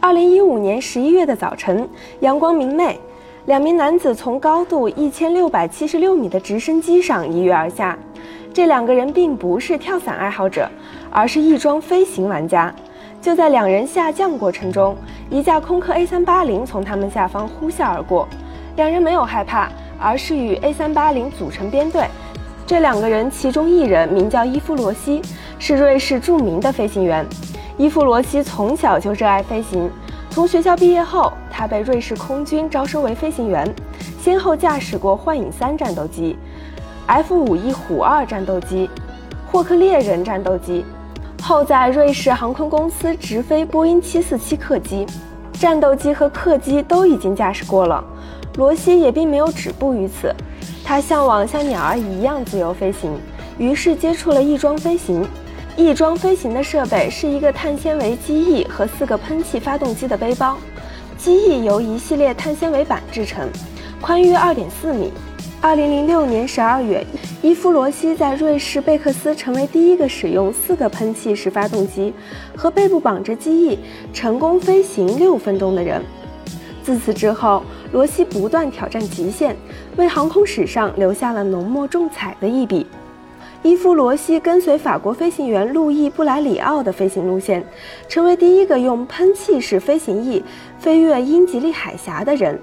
[0.00, 1.88] 二零一五年十一月的早晨，
[2.20, 2.96] 阳光明媚，
[3.46, 7.98] 两名男子从高度一千六百七十六米的直升机上一跃而下。
[8.54, 10.70] 这两个人并不是跳伞爱好者，
[11.10, 12.72] 而是翼装飞行玩家。
[13.20, 14.96] 就在两人下降过程中，
[15.30, 18.28] 一架空客 A 三八零从他们下方呼啸而过。
[18.76, 19.68] 两人没有害怕，
[19.98, 22.06] 而是与 A 三八零组成编队。
[22.64, 25.20] 这两个人其中一人名叫伊夫罗西，
[25.58, 27.26] 是瑞士著名的飞行员。
[27.78, 29.88] 伊夫罗西从小就热爱飞行，
[30.30, 33.72] 从学校毕业后，他被瑞士空军招收为飞行员，
[34.20, 36.36] 先后驾驶过幻影三战斗机、
[37.06, 38.90] F 五 E 虎二战斗机、
[39.46, 40.84] 霍克猎人战斗机，
[41.40, 45.06] 后在瑞士航空公司直飞波音七四七客机，
[45.52, 48.02] 战斗机和客机都已经驾驶过了。
[48.56, 50.34] 罗西也并没有止步于此，
[50.84, 53.16] 他向往像鸟儿一样自由飞行，
[53.56, 55.24] 于是接触了翼装飞行。
[55.78, 60.58] 翼装飞行的设备是一个碳纤维机翼和四个喷气发动机的背包，
[61.16, 63.48] 机翼由一系列碳纤维板制成，
[64.00, 65.12] 宽约二点四米。
[65.60, 67.06] 二零零六年十二月，
[67.42, 72.12] 伊夫罗西在瑞士贝克斯成为第一个使用四个喷气式发动机
[72.56, 73.78] 和背部绑着机翼
[74.12, 76.02] 成功飞行六分钟的人。
[76.82, 77.62] 自此之后，
[77.92, 79.56] 罗西不断挑战极限，
[79.96, 82.84] 为航空史上留下了浓墨重彩的一笔。
[83.62, 87.64] 伊夫罗西跟随法国飞行员路易布莱里奥的飞行路线，
[88.08, 90.42] 成为第一个用喷气式飞行翼
[90.78, 92.58] 飞越英吉利海峡的人。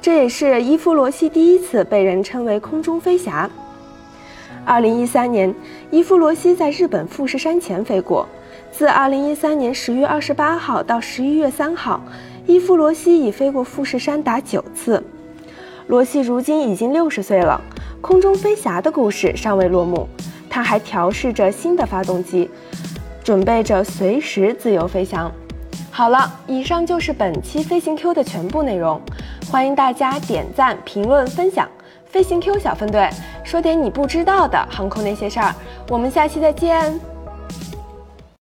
[0.00, 3.50] 这也是伊夫罗西第一次被人称为“空中飞侠”。
[4.64, 5.52] 二零一三年，
[5.90, 8.28] 伊夫罗西在日本富士山前飞过。
[8.70, 12.00] 自二零一三年十月二十八号到十一月三号，
[12.46, 15.02] 伊夫罗西已飞过富士山达九次。
[15.88, 17.60] 罗西如今已经六十岁了，
[18.00, 20.08] 空中飞侠的故事尚未落幕。
[20.50, 22.50] 他还调试着新的发动机，
[23.22, 25.30] 准备着随时自由飞翔。
[25.90, 29.00] 好了，以上就是本期飞行 Q 的全部内容，
[29.50, 31.68] 欢迎大家点赞、评论、分享。
[32.06, 33.08] 飞行 Q 小分队
[33.44, 35.54] 说点你不知道的航空那些事儿，
[35.90, 37.17] 我们下期再见。